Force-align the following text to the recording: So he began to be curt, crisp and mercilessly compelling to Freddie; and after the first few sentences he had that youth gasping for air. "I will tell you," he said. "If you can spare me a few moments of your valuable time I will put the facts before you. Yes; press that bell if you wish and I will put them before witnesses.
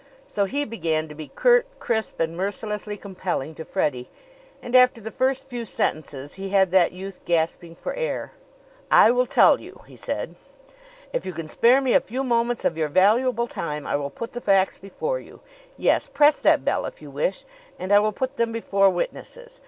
So 0.27 0.45
he 0.45 0.65
began 0.65 1.07
to 1.09 1.13
be 1.13 1.27
curt, 1.27 1.67
crisp 1.77 2.19
and 2.19 2.35
mercilessly 2.35 2.97
compelling 2.97 3.53
to 3.53 3.63
Freddie; 3.63 4.09
and 4.59 4.75
after 4.75 4.99
the 4.99 5.11
first 5.11 5.43
few 5.43 5.63
sentences 5.63 6.33
he 6.41 6.49
had 6.49 6.71
that 6.71 6.91
youth 6.91 7.23
gasping 7.23 7.75
for 7.75 7.93
air. 7.93 8.31
"I 8.89 9.11
will 9.11 9.27
tell 9.27 9.59
you," 9.61 9.83
he 9.85 9.95
said. 9.95 10.33
"If 11.13 11.27
you 11.27 11.33
can 11.33 11.47
spare 11.47 11.81
me 11.81 11.93
a 11.93 12.01
few 12.01 12.23
moments 12.23 12.65
of 12.65 12.77
your 12.79 12.87
valuable 12.89 13.45
time 13.45 13.85
I 13.85 13.95
will 13.95 14.09
put 14.09 14.33
the 14.33 14.41
facts 14.41 14.79
before 14.79 15.19
you. 15.19 15.39
Yes; 15.77 16.07
press 16.07 16.39
that 16.39 16.65
bell 16.65 16.87
if 16.87 16.99
you 16.99 17.11
wish 17.11 17.45
and 17.77 17.91
I 17.93 17.99
will 17.99 18.11
put 18.11 18.37
them 18.37 18.51
before 18.51 18.89
witnesses. 18.89 19.59